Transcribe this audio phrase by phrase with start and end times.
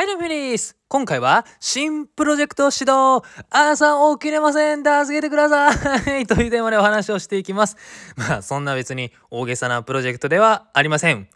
[0.00, 0.78] はい、どうもです。
[0.88, 7.76] 今回は、新プロジェクト始動朝起きれません助けてください というテーマでお話をしていきます。
[8.16, 11.28] まあ、そんな別に大げさなプロジェクトではありません。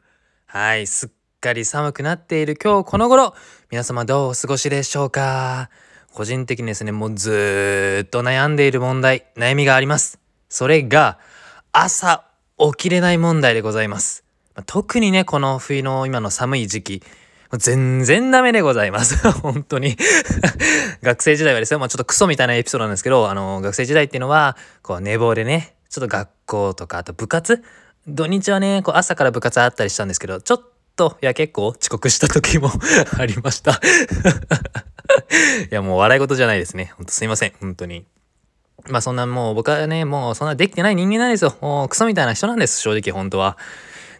[0.46, 1.10] はい、すっ
[1.42, 3.34] かり寒くなっている今日この頃、
[3.70, 5.68] 皆様どうお過ごしでしょうか
[6.14, 10.18] 個人的にですね、もうずっと悩んでいる問題、悩みがあります。
[10.48, 11.18] それが、
[11.72, 12.24] 朝
[12.56, 14.24] 起きれない問題でございます。
[14.64, 17.02] 特にね、この冬の今の寒い時期、
[17.58, 19.30] 全然ダメでございます。
[19.40, 19.96] 本当に
[21.02, 27.62] 学生時代はですよ、まあ、ちょっとクソみたいなエピソードなんですけど、あの、学生時代っていうのは、こう、寝坊でね、ちょっと学校とか、あと部活？
[28.06, 30.62] 土日はね、こう、朝から部活あったりしたんですけど、ちょっ
[30.96, 32.70] と、いや、結構遅刻した時も
[33.18, 33.80] ありました
[35.70, 36.92] いや、もう笑い事じゃないですね。
[36.96, 37.52] ほんとすいません。
[37.60, 38.04] 本当に。
[38.88, 41.56] まあそんなもう僕はね、もうそんなできてない人間なんですよ。
[41.60, 43.56] もうクソみたいな人なんです、正直本当は。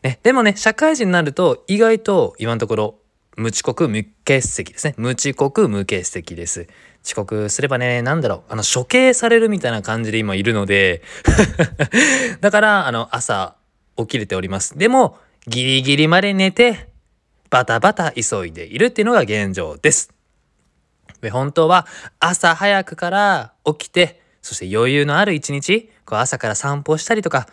[0.02, 2.98] ね、でもね、社会人になると意外と今のところ
[3.36, 4.94] 無遅刻無欠席ですね。
[4.96, 6.68] 無遅刻無欠席です。
[7.04, 11.02] 遅刻すればね、なんだろう、あの、処刑されるみたいな感じで今いるので
[12.40, 13.56] だから、あの、朝
[13.96, 14.78] 起きれております。
[14.78, 16.88] でも、ギリギリまで寝て、
[17.50, 20.10] バタバタ急いでいるっていうのが現状です。
[21.20, 21.86] で本当は
[22.20, 27.48] 朝早くから起きて、そして余裕のある一日、こう朝から散歩したりとか、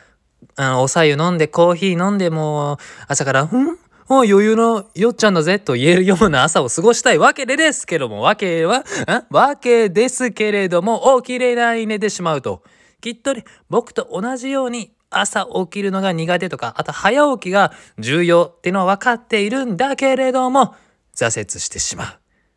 [0.56, 3.50] あの、おさゆ飲んでコーヒー飲んでも朝から、ん
[4.12, 8.84] もう余裕のよっちゃんだぜと言えるような朝を過ごしたいわけでですけども、わけは、
[9.30, 12.62] わけですけれども、起きれない寝てしまうと。
[13.00, 20.75] きっとね、僕と同じように朝起きるのが苦手とか、あと早起きが重要っていうのは分かっているんだけれども、
[21.16, 22.08] 挫折してしまう。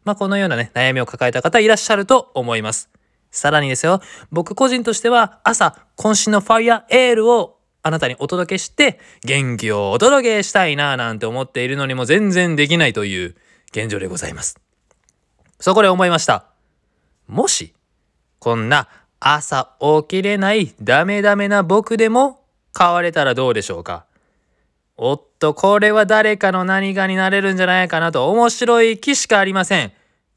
[0.03, 2.91] まあ、このようなね、悩みを抱えた方いらっしゃると思います。
[3.31, 4.01] さらにですよ、
[4.33, 7.54] 僕個人としては朝、渾身のファイアエールを
[7.87, 13.37] あなたにお届けして元気をお届けしたいななんて思っているのにも全然できないという
[13.73, 14.59] 現状でございます。
[15.61, 16.47] そこで思いました。
[17.29, 17.75] もし、
[18.39, 18.89] こんな
[19.21, 22.41] 朝起きれないダメダメな僕でも
[22.77, 24.07] 変われたらどうでしょうか？
[24.97, 29.93] おっと、これは誰かの何かになれるんじゃないかなと面白い気しかありません。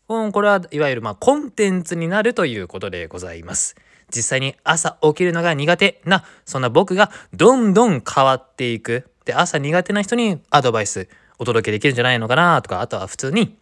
[0.08, 3.76] これはいわゆるまあコンテンツになるということでございます。
[4.10, 9.10] 実際に朝起きるのが苦手な、そんな僕がどんどん変わっていく。
[9.26, 13.58] で、朝苦手な人にアドバイスお届けできるんじゃないのかなとか、あとは普通に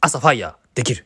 [0.00, 1.04] 朝ファイヤーできる。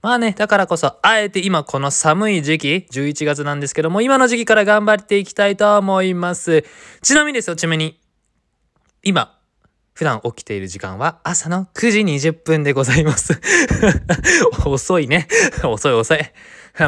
[0.00, 6.64] まあね、だからこそ、あえて今この寒い時期、11月なんですけども、今の時期から頑張っていきたいと思います。
[7.02, 8.00] ちなみにですよ、ちなみに、
[9.02, 9.37] 今、
[9.98, 13.40] 普段起きている時間は朝の9時20分でございます
[14.64, 15.26] 遅いね。
[15.64, 16.20] 遅い遅い。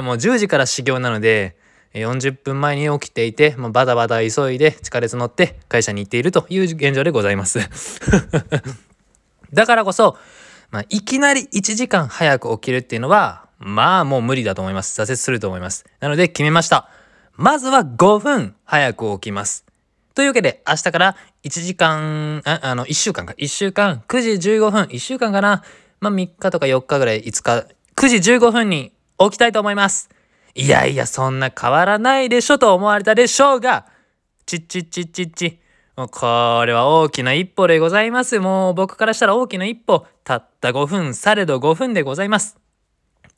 [0.00, 1.56] もう10時から始業なので、
[1.92, 7.58] 40分前に起きていて、もうバタバタ急いで地下鉄乗って会社に行っているという現状でございます
[9.52, 10.16] だからこそ、
[10.70, 15.00] まあ、いきなり1時間早く起きるっていうのは、まあもう無理だと思います。
[15.02, 15.84] 挫折すると思います。
[15.98, 16.88] なので決めました。
[17.34, 19.64] まずは5分早く起きます。
[20.20, 23.32] というわけで、明日から1時間、ああの、1週間か。
[23.38, 25.62] 1週間、9時15分、1週間かな。
[25.98, 27.66] まあ3日とか4日ぐらい、5日、
[27.96, 30.10] 9時15分に起きたいと思います。
[30.54, 33.86] いやいや、そんな変わらないでしょと思われたでしょうが、
[34.44, 35.58] ちっちっちっちっち。
[35.96, 38.40] もうこれは大きな一歩でございます。
[38.40, 40.06] もう僕からしたら大きな一歩。
[40.22, 42.58] たった5分、されど5分でございます。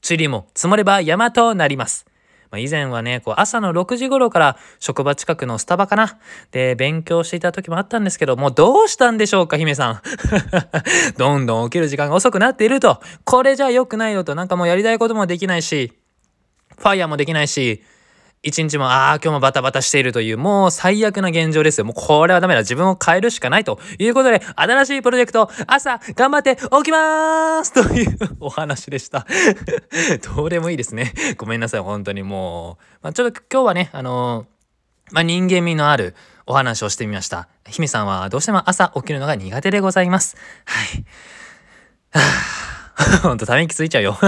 [0.03, 2.07] 塵も積もれば山となります。
[2.53, 6.19] まあ、以前はね、こう朝の6時頃から職場近くのスタバかな
[6.51, 10.03] で勉強していた時もあったんですけど、もうどうしたんでしょうか、姫さん。
[11.17, 13.01] どんどん起きる時間が遅くなっていると。
[13.25, 14.35] これじゃ良くないよと。
[14.35, 15.95] なんかもうやりたいこともできないし、
[16.77, 17.83] ファイヤーもできないし、
[18.45, 21.85] 一日も、ああ、今日もバタバタしているという、もう最悪な現状ですよ。
[21.85, 22.61] もうこれはダメだ。
[22.63, 29.27] 自分を変えるしかないということで、新しいプロジェクト、朝、頑張って起きまーすというお話でした。
[30.35, 31.15] どうでもいいですね。
[31.37, 31.81] ごめんなさい。
[31.81, 32.85] 本当にもう。
[33.03, 37.47] まあ、ちょっと今日はね、あのー、まあ、人間味のあるお話をしてみました。
[37.69, 40.37] 姫さんはどうしても朝起きるのが苦手でございます。
[40.65, 41.05] はい。
[42.11, 42.21] は
[42.69, 42.72] あ
[43.23, 44.19] ほんとため息ついちゃうよ。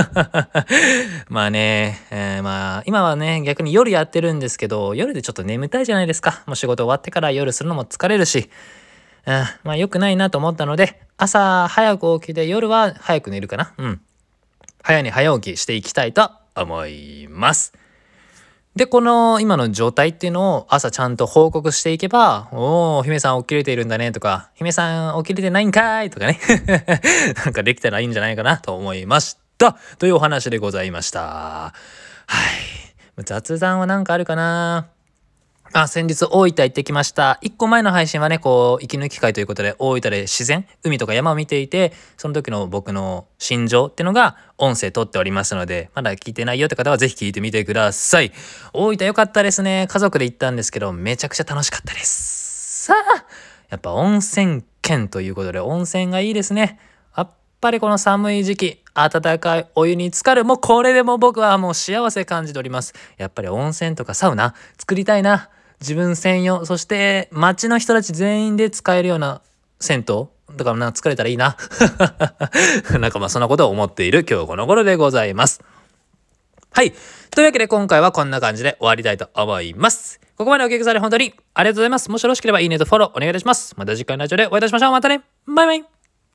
[1.28, 6.43] まあね、えー、まあ今はね逆に夜やってるんですけど夜でちょっと眠たいじゃないですか。
[6.46, 8.50] もう仕事終わってから夜するのも疲れるし、
[9.26, 13.72] うん、まあ良くないなと思ったので朝早く起きて夜は早く寝るかな。
[13.76, 14.00] うん。
[14.82, 17.83] 早寝早起きしていきたいと思います。
[18.76, 26.41] で、この今の状態っていうのを朝ちゃんと報告していけば、おお、姫さん起きれているんだねとか、姫さん起きれてないんかいとかね
[27.44, 29.76] なんかできたらいいんじゃないかなと思いました。
[29.99, 31.21] というお話でございました。
[31.21, 31.73] は
[33.17, 33.25] い。
[33.25, 34.88] 雑談は何かあるかな？
[35.76, 37.41] あ、先日大分行ってきました。
[37.43, 48.31] 一個前の配信はね、こう、息抜き会ということで、大分で自然、海とか山を見ていて、その時の僕の心情ってのが音声撮っておりますので、まだ聞いてないよって方はぜひ聞いてみてください。
[48.73, 49.88] 大分良かったですね。
[49.91, 52.85] 家族で行ったんですけど、めちゃくちゃ楽しかったです。
[52.85, 53.25] さあ、
[53.69, 56.79] やっぱ温泉県ということで、温泉がいいですね。
[57.17, 57.31] やっ
[57.61, 60.44] ぱりこの寒い時期、温かいお湯に浸かる。
[60.44, 62.94] もうこれでも僕はもう幸せ感じております。
[63.17, 65.50] やっぱり温泉とかサウナ作りたいな。
[65.81, 69.43] 自分専用、そして街の人たち全員で使えるような
[69.81, 70.26] 銭湯
[70.56, 71.56] だからな、疲れたらいいな。
[72.99, 75.62] なんかまあそんなことを思っている今日この頃でございます。
[76.71, 76.93] はい。
[77.31, 80.21] というわけで今回はこんな感じで終わりたいと思います。
[80.37, 82.11] ここまでお聞きくだされ本当にありがとうございます。
[82.11, 83.75] もしよろしければいいねとフォローお願いいたします。
[83.77, 84.93] また次回のラジオでお会いいたしましょう。
[84.93, 85.23] またね。
[85.47, 85.94] バイバイ。